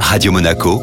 Radio 0.00 0.32
Monaco, 0.32 0.80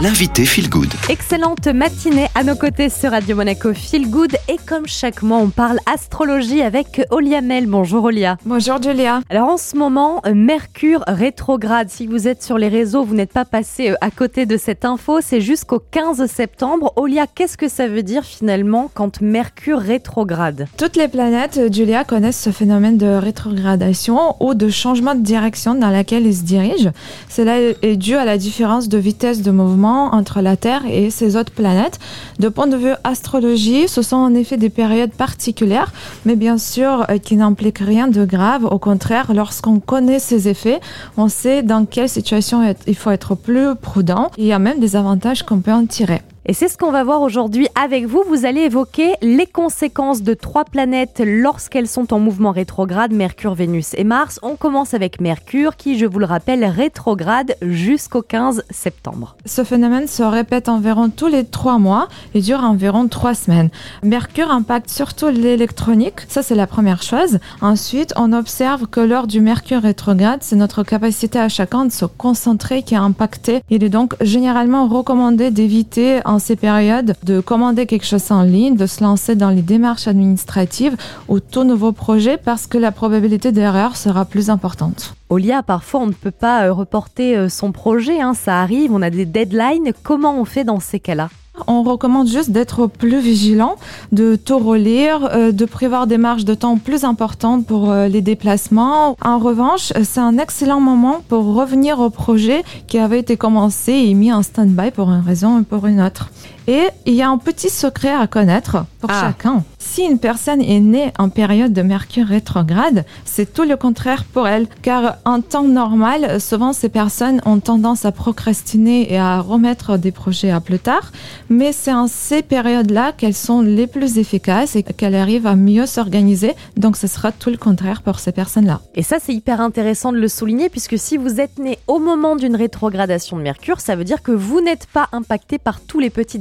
l'invité 0.00 0.44
Feel 0.44 0.68
Good. 0.68 0.92
Excellente 1.08 1.68
matinée 1.68 2.28
à 2.34 2.44
nos 2.44 2.54
côtés 2.54 2.90
sur 2.90 3.12
Radio 3.12 3.34
Monaco 3.34 3.72
Feel 3.72 4.10
Good 4.10 4.36
et 4.48 4.56
comme 4.66 4.86
chaque 4.86 5.22
mois 5.22 5.38
on 5.38 5.48
parle 5.48 5.78
astrologie 5.86 6.60
avec 6.60 7.00
Olia 7.10 7.40
Mel. 7.40 7.66
Bonjour 7.66 8.04
Olia. 8.04 8.36
Bonjour 8.44 8.82
Julia. 8.82 9.20
Alors 9.30 9.48
en 9.48 9.56
ce 9.56 9.74
moment, 9.74 10.20
Mercure 10.34 11.02
rétrograde. 11.06 11.88
Si 11.88 12.06
vous 12.06 12.28
êtes 12.28 12.42
sur 12.42 12.58
les 12.58 12.68
réseaux, 12.68 13.04
vous 13.04 13.14
n'êtes 13.14 13.32
pas 13.32 13.46
passé 13.46 13.90
euh, 13.90 13.94
à 14.02 14.10
côté 14.10 14.44
de 14.44 14.58
cette 14.58 14.84
info, 14.84 15.20
c'est 15.22 15.40
jusqu'au 15.40 15.78
15 15.78 16.26
septembre. 16.26 16.92
Olia, 16.96 17.26
qu'est-ce 17.26 17.56
que 17.56 17.68
ça 17.68 17.88
veut 17.88 18.02
dire 18.02 18.24
finalement 18.24 18.90
quand 18.92 19.22
Mercure 19.22 19.78
rétrograde? 19.78 20.66
Toutes 20.76 20.96
les 20.96 21.08
planètes, 21.08 21.56
euh, 21.56 21.72
Julia, 21.72 22.04
connaissent 22.04 22.40
ce 22.40 22.50
phénomène 22.50 22.98
de 22.98 23.06
rétrogradation 23.06 24.36
ou 24.40 24.52
de 24.54 24.68
changement 24.68 25.14
de 25.14 25.22
direction 25.22 25.74
dans 25.74 25.90
laquelle 25.90 26.26
ils 26.26 26.36
se 26.36 26.42
dirigent. 26.42 26.90
Cela 27.30 27.58
est 27.60 27.96
dû 27.96 28.14
à 28.14 28.26
la 28.26 28.36
différence 28.36 28.88
de 28.88 28.98
vitesse 28.98 29.40
de 29.40 29.50
mouvement 29.50 29.85
entre 29.86 30.40
la 30.40 30.56
Terre 30.56 30.82
et 30.88 31.10
ses 31.10 31.36
autres 31.36 31.52
planètes. 31.52 31.98
De 32.38 32.48
point 32.48 32.66
de 32.66 32.76
vue 32.76 32.92
astrologie, 33.04 33.88
ce 33.88 34.02
sont 34.02 34.16
en 34.16 34.34
effet 34.34 34.56
des 34.56 34.70
périodes 34.70 35.12
particulières, 35.12 35.92
mais 36.24 36.36
bien 36.36 36.58
sûr 36.58 37.06
euh, 37.08 37.18
qui 37.18 37.36
n'impliquent 37.36 37.78
rien 37.78 38.08
de 38.08 38.24
grave. 38.24 38.64
Au 38.64 38.78
contraire, 38.78 39.32
lorsqu'on 39.34 39.80
connaît 39.80 40.18
ces 40.18 40.48
effets, 40.48 40.80
on 41.16 41.28
sait 41.28 41.62
dans 41.62 41.84
quelle 41.84 42.08
situation 42.08 42.62
il 42.86 42.96
faut 42.96 43.10
être 43.10 43.34
plus 43.34 43.74
prudent. 43.74 44.30
Il 44.36 44.46
y 44.46 44.52
a 44.52 44.58
même 44.58 44.80
des 44.80 44.96
avantages 44.96 45.42
qu'on 45.42 45.60
peut 45.60 45.72
en 45.72 45.86
tirer. 45.86 46.22
Et 46.48 46.52
c'est 46.52 46.68
ce 46.68 46.78
qu'on 46.78 46.92
va 46.92 47.02
voir 47.02 47.22
aujourd'hui 47.22 47.66
avec 47.74 48.06
vous. 48.06 48.22
Vous 48.28 48.44
allez 48.44 48.60
évoquer 48.60 49.14
les 49.20 49.46
conséquences 49.46 50.22
de 50.22 50.32
trois 50.32 50.64
planètes 50.64 51.20
lorsqu'elles 51.24 51.88
sont 51.88 52.14
en 52.14 52.20
mouvement 52.20 52.52
rétrograde, 52.52 53.12
Mercure, 53.12 53.54
Vénus 53.54 53.94
et 53.94 54.04
Mars. 54.04 54.38
On 54.44 54.54
commence 54.54 54.94
avec 54.94 55.20
Mercure 55.20 55.74
qui, 55.74 55.98
je 55.98 56.06
vous 56.06 56.20
le 56.20 56.24
rappelle, 56.24 56.64
rétrograde 56.64 57.56
jusqu'au 57.62 58.22
15 58.22 58.62
septembre. 58.70 59.34
Ce 59.44 59.64
phénomène 59.64 60.06
se 60.06 60.22
répète 60.22 60.68
environ 60.68 61.10
tous 61.10 61.26
les 61.26 61.44
trois 61.44 61.80
mois 61.80 62.06
et 62.32 62.40
dure 62.40 62.62
environ 62.62 63.08
trois 63.08 63.34
semaines. 63.34 63.70
Mercure 64.04 64.52
impacte 64.52 64.88
surtout 64.88 65.30
l'électronique, 65.30 66.20
ça 66.28 66.44
c'est 66.44 66.54
la 66.54 66.68
première 66.68 67.02
chose. 67.02 67.40
Ensuite, 67.60 68.12
on 68.14 68.32
observe 68.32 68.86
que 68.86 69.00
lors 69.00 69.26
du 69.26 69.40
Mercure 69.40 69.82
rétrograde, 69.82 70.44
c'est 70.44 70.54
notre 70.54 70.84
capacité 70.84 71.40
à 71.40 71.48
chacun 71.48 71.86
de 71.86 71.90
se 71.92 72.04
concentrer 72.04 72.84
qui 72.84 72.94
est 72.94 72.98
impactée. 72.98 73.62
Il 73.68 73.82
est 73.82 73.88
donc 73.88 74.14
généralement 74.20 74.86
recommandé 74.86 75.50
d'éviter 75.50 76.20
ces 76.38 76.56
périodes 76.56 77.14
de 77.24 77.40
commander 77.40 77.86
quelque 77.86 78.06
chose 78.06 78.30
en 78.30 78.42
ligne, 78.42 78.76
de 78.76 78.86
se 78.86 79.02
lancer 79.02 79.34
dans 79.34 79.50
les 79.50 79.62
démarches 79.62 80.08
administratives 80.08 80.96
ou 81.28 81.40
tout 81.40 81.64
nouveau 81.64 81.92
projet 81.92 82.36
parce 82.36 82.66
que 82.66 82.78
la 82.78 82.92
probabilité 82.92 83.52
d'erreur 83.52 83.96
sera 83.96 84.24
plus 84.24 84.50
importante. 84.50 85.14
Olia, 85.28 85.62
parfois 85.62 86.00
on 86.00 86.06
ne 86.06 86.12
peut 86.12 86.30
pas 86.30 86.66
euh, 86.66 86.72
reporter 86.72 87.36
euh, 87.36 87.48
son 87.48 87.72
projet, 87.72 88.20
hein, 88.20 88.34
ça 88.34 88.60
arrive, 88.60 88.92
on 88.92 89.02
a 89.02 89.10
des 89.10 89.26
deadlines. 89.26 89.92
Comment 90.02 90.38
on 90.38 90.44
fait 90.44 90.64
dans 90.64 90.80
ces 90.80 91.00
cas-là? 91.00 91.28
On 91.66 91.82
recommande 91.82 92.28
juste 92.28 92.50
d'être 92.50 92.86
plus 92.86 93.20
vigilant, 93.20 93.76
de 94.12 94.36
tout 94.36 94.58
relire, 94.58 95.28
euh, 95.32 95.52
de 95.52 95.64
prévoir 95.64 96.06
des 96.06 96.18
marges 96.18 96.44
de 96.44 96.54
temps 96.54 96.78
plus 96.78 97.04
importantes 97.04 97.66
pour 97.66 97.90
euh, 97.90 98.08
les 98.08 98.22
déplacements. 98.22 99.16
En 99.22 99.38
revanche, 99.38 99.92
c'est 100.02 100.20
un 100.20 100.38
excellent 100.38 100.80
moment 100.80 101.22
pour 101.28 101.54
revenir 101.54 102.00
au 102.00 102.10
projet 102.10 102.62
qui 102.86 102.98
avait 102.98 103.20
été 103.20 103.36
commencé 103.36 103.92
et 103.92 104.14
mis 104.14 104.32
en 104.32 104.42
stand-by 104.42 104.90
pour 104.90 105.10
une 105.10 105.24
raison 105.24 105.58
ou 105.58 105.62
pour 105.62 105.86
une 105.86 106.00
autre. 106.00 106.30
Et 106.68 106.88
il 107.04 107.14
y 107.14 107.22
a 107.22 107.28
un 107.28 107.38
petit 107.38 107.70
secret 107.70 108.12
à 108.12 108.26
connaître 108.26 108.84
pour 109.00 109.10
ah. 109.10 109.20
chacun. 109.20 109.64
Si 109.78 110.02
une 110.02 110.18
personne 110.18 110.60
est 110.60 110.80
née 110.80 111.12
en 111.18 111.28
période 111.28 111.72
de 111.72 111.82
Mercure 111.82 112.26
rétrograde, 112.26 113.04
c'est 113.24 113.52
tout 113.52 113.62
le 113.62 113.76
contraire 113.76 114.24
pour 114.24 114.48
elle, 114.48 114.66
car 114.82 115.18
en 115.24 115.40
temps 115.40 115.62
normal, 115.62 116.40
souvent 116.40 116.72
ces 116.72 116.88
personnes 116.88 117.40
ont 117.46 117.60
tendance 117.60 118.04
à 118.04 118.10
procrastiner 118.10 119.12
et 119.12 119.18
à 119.18 119.40
remettre 119.40 119.96
des 119.96 120.10
projets 120.10 120.50
à 120.50 120.60
plus 120.60 120.80
tard, 120.80 121.12
mais 121.48 121.72
c'est 121.72 121.92
en 121.92 122.08
ces 122.08 122.42
périodes-là 122.42 123.12
qu'elles 123.12 123.34
sont 123.34 123.60
les 123.60 123.86
plus 123.86 124.18
efficaces 124.18 124.74
et 124.74 124.82
qu'elles 124.82 125.14
arrivent 125.14 125.46
à 125.46 125.54
mieux 125.54 125.86
s'organiser, 125.86 126.54
donc 126.76 126.96
ce 126.96 127.06
sera 127.06 127.30
tout 127.30 127.50
le 127.50 127.56
contraire 127.56 128.02
pour 128.02 128.18
ces 128.18 128.32
personnes-là. 128.32 128.80
Et 128.96 129.02
ça, 129.04 129.18
c'est 129.22 129.34
hyper 129.34 129.60
intéressant 129.60 130.12
de 130.12 130.18
le 130.18 130.28
souligner, 130.28 130.68
puisque 130.68 130.98
si 130.98 131.16
vous 131.16 131.40
êtes 131.40 131.58
né 131.58 131.78
au 131.86 132.00
moment 132.00 132.34
d'une 132.34 132.56
rétrogradation 132.56 133.36
de 133.36 133.42
Mercure, 133.42 133.80
ça 133.80 133.94
veut 133.94 134.04
dire 134.04 134.22
que 134.22 134.32
vous 134.32 134.60
n'êtes 134.60 134.86
pas 134.86 135.08
impacté 135.12 135.58
par 135.58 135.80
tous 135.80 136.00
les 136.00 136.10
petits 136.10 136.40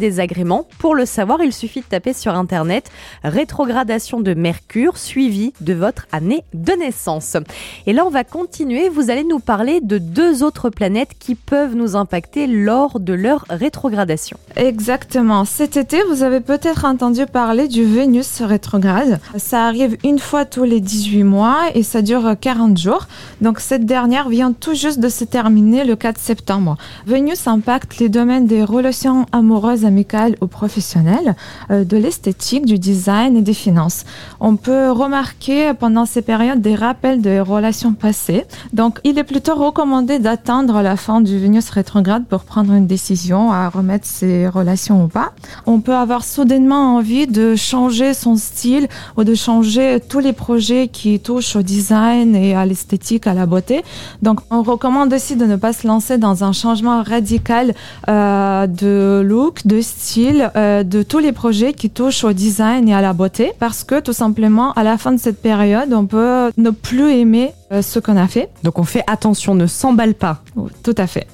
Pour 0.79 0.95
le 0.95 1.05
savoir, 1.05 1.41
il 1.41 1.51
suffit 1.53 1.81
de 1.81 1.85
taper 1.85 2.13
sur 2.13 2.35
Internet 2.35 2.89
rétrogradation 3.23 4.21
de 4.21 4.33
Mercure 4.33 4.97
suivie 4.97 5.53
de 5.61 5.73
votre 5.73 6.07
année 6.11 6.43
de 6.53 6.71
naissance. 6.73 7.37
Et 7.85 7.93
là, 7.93 8.05
on 8.05 8.09
va 8.09 8.23
continuer. 8.23 8.89
Vous 8.89 9.09
allez 9.09 9.23
nous 9.23 9.39
parler 9.39 9.81
de 9.81 9.97
deux 9.97 10.43
autres 10.43 10.69
planètes 10.69 11.11
qui 11.19 11.35
peuvent 11.35 11.75
nous 11.75 11.95
impacter 11.95 12.47
lors 12.47 12.99
de 12.99 13.13
leur 13.13 13.45
rétrogradation. 13.49 14.37
Exactement. 14.55 15.45
Cet 15.45 15.77
été, 15.77 16.01
vous 16.09 16.23
avez 16.23 16.39
peut-être 16.39 16.85
entendu 16.85 17.25
parler 17.25 17.67
du 17.67 17.83
Vénus 17.83 18.41
rétrograde. 18.41 19.19
Ça 19.37 19.65
arrive 19.65 19.97
une 20.03 20.19
fois 20.19 20.45
tous 20.45 20.63
les 20.63 20.79
18 20.79 21.23
mois 21.23 21.57
et 21.73 21.83
ça 21.83 22.01
dure 22.01 22.35
40 22.39 22.77
jours. 22.77 23.07
Donc 23.41 23.59
cette 23.59 23.85
dernière 23.85 24.29
vient 24.29 24.53
tout 24.53 24.73
juste 24.73 24.99
de 24.99 25.09
se 25.09 25.23
terminer 25.23 25.83
le 25.83 25.95
4 25.95 26.17
septembre. 26.17 26.77
Vénus 27.05 27.47
impacte 27.47 27.97
les 27.97 28.09
domaines 28.09 28.47
des 28.47 28.63
relations 28.63 29.25
amoureuses, 29.31 29.85
amicales 29.85 30.04
ou 30.41 30.47
professionnelles, 30.47 31.35
euh, 31.71 31.83
de 31.83 31.97
l'esthétique, 31.97 32.65
du 32.65 32.79
design, 32.79 33.37
et 33.37 33.41
des 33.41 33.53
finances. 33.53 34.03
On 34.39 34.55
peut 34.55 34.91
remarquer 34.91 35.73
pendant 35.73 36.05
ces 36.05 36.21
périodes 36.21 36.61
des 36.61 36.75
rappels 36.75 37.21
de 37.21 37.39
relations 37.39 37.93
passées. 37.93 38.45
Donc, 38.73 38.99
il 39.03 39.17
est 39.17 39.23
plutôt 39.23 39.55
recommandé 39.55 40.19
d'attendre 40.19 40.81
la 40.81 40.95
fin 40.95 41.21
du 41.21 41.37
Vénus 41.37 41.69
rétrograde 41.69 42.25
pour 42.25 42.43
prendre 42.43 42.73
une 42.73 42.87
décision 42.87 43.51
à 43.51 43.69
remettre 43.69 44.05
ses 44.05 44.47
relations 44.47 45.03
ou 45.05 45.07
pas. 45.07 45.33
On 45.65 45.79
peut 45.79 45.95
avoir 45.95 46.23
soudainement 46.23 46.95
envie 46.95 47.27
de 47.27 47.55
changer 47.55 48.13
son 48.13 48.35
style 48.35 48.87
ou 49.17 49.23
de 49.23 49.35
changer 49.35 49.99
tous 50.07 50.19
les 50.19 50.33
projets 50.33 50.87
qui 50.87 51.19
touchent 51.19 51.55
au 51.55 51.61
design 51.61 52.35
et 52.35 52.55
à 52.55 52.65
l'esthétique, 52.65 53.27
à 53.27 53.33
la 53.33 53.45
beauté. 53.45 53.83
Donc, 54.21 54.39
on 54.51 54.61
recommande 54.61 55.13
aussi 55.13 55.35
de 55.35 55.45
ne 55.45 55.55
pas 55.55 55.73
se 55.73 55.87
lancer 55.87 56.17
dans 56.17 56.43
un 56.43 56.51
changement 56.51 57.03
radical 57.03 57.73
euh, 58.07 58.67
de 58.67 59.21
look, 59.25 59.65
de 59.65 59.81
style, 59.95 60.51
euh, 60.55 60.83
de 60.83 61.03
tous 61.03 61.19
les 61.19 61.31
projets 61.31 61.73
qui 61.73 61.89
touchent 61.89 62.23
au 62.23 62.33
design 62.33 62.89
et 62.89 62.93
à 62.93 63.01
la 63.01 63.13
beauté 63.13 63.53
parce 63.59 63.83
que 63.83 63.99
tout 63.99 64.13
simplement, 64.13 64.73
à 64.73 64.83
la 64.83 64.97
fin 64.97 65.11
de 65.11 65.19
cette 65.19 65.41
période, 65.41 65.93
on 65.93 66.05
peut 66.05 66.51
ne 66.57 66.69
plus 66.69 67.11
aimer 67.13 67.53
euh, 67.71 67.81
ce 67.81 67.99
qu'on 67.99 68.17
a 68.17 68.27
fait. 68.27 68.49
Donc 68.63 68.77
on 68.77 68.83
fait 68.83 69.03
attention, 69.07 69.55
ne 69.55 69.67
s'emballe 69.67 70.13
pas. 70.13 70.41
Oh, 70.55 70.67
tout 70.83 70.95
à 70.97 71.07
fait. 71.07 71.27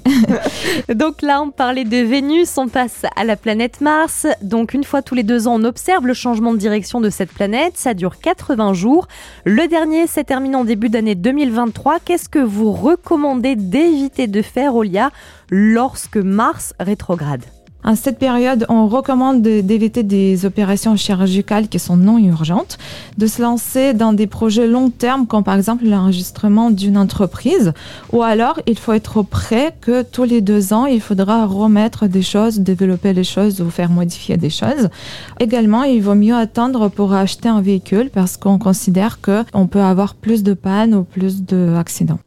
Donc 0.93 1.21
là, 1.21 1.41
on 1.41 1.49
parlait 1.49 1.83
de 1.83 1.97
Vénus, 1.97 2.57
on 2.57 2.67
passe 2.67 3.05
à 3.15 3.23
la 3.23 3.35
planète 3.35 3.81
Mars. 3.81 4.27
Donc 4.41 4.73
une 4.73 4.83
fois 4.83 5.01
tous 5.01 5.15
les 5.15 5.23
deux 5.23 5.47
ans, 5.47 5.55
on 5.59 5.63
observe 5.63 6.05
le 6.05 6.13
changement 6.13 6.53
de 6.53 6.57
direction 6.57 7.01
de 7.01 7.09
cette 7.09 7.31
planète. 7.31 7.73
Ça 7.75 7.93
dure 7.93 8.19
80 8.19 8.73
jours. 8.73 9.07
Le 9.45 9.67
dernier 9.67 10.07
s'est 10.07 10.23
terminé 10.23 10.55
en 10.55 10.63
début 10.63 10.89
d'année 10.89 11.15
2023. 11.15 11.99
Qu'est-ce 12.05 12.29
que 12.29 12.39
vous 12.39 12.71
recommandez 12.71 13.55
d'éviter 13.55 14.27
de 14.27 14.41
faire, 14.41 14.75
Olia, 14.75 15.11
lorsque 15.49 16.17
Mars 16.17 16.73
rétrograde? 16.79 17.43
En 17.83 17.95
cette 17.95 18.19
période, 18.19 18.65
on 18.69 18.87
recommande 18.87 19.41
d'éviter 19.41 20.03
des 20.03 20.45
opérations 20.45 20.95
chirurgicales 20.95 21.67
qui 21.67 21.79
sont 21.79 21.97
non 21.97 22.17
urgentes, 22.17 22.77
de 23.17 23.27
se 23.27 23.41
lancer 23.41 23.93
dans 23.93 24.13
des 24.13 24.27
projets 24.27 24.67
long 24.67 24.89
terme, 24.89 25.25
comme 25.25 25.43
par 25.43 25.55
exemple 25.55 25.85
l'enregistrement 25.85 26.69
d'une 26.69 26.97
entreprise, 26.97 27.73
ou 28.11 28.21
alors 28.21 28.59
il 28.67 28.77
faut 28.77 28.93
être 28.93 29.23
prêt 29.23 29.75
que 29.81 30.03
tous 30.03 30.23
les 30.23 30.41
deux 30.41 30.73
ans, 30.73 30.85
il 30.85 31.01
faudra 31.01 31.45
remettre 31.45 32.07
des 32.07 32.21
choses, 32.21 32.59
développer 32.59 33.13
les 33.13 33.23
choses 33.23 33.61
ou 33.61 33.69
faire 33.69 33.89
modifier 33.89 34.37
des 34.37 34.49
choses. 34.49 34.89
Également, 35.39 35.83
il 35.83 36.01
vaut 36.01 36.15
mieux 36.15 36.35
attendre 36.35 36.89
pour 36.89 37.13
acheter 37.13 37.49
un 37.49 37.61
véhicule 37.61 38.09
parce 38.13 38.37
qu'on 38.37 38.59
considère 38.59 39.19
qu'on 39.21 39.67
peut 39.67 39.81
avoir 39.81 40.15
plus 40.15 40.43
de 40.43 40.53
pannes 40.53 40.93
ou 40.93 41.03
plus 41.03 41.43
d'accidents. 41.43 42.19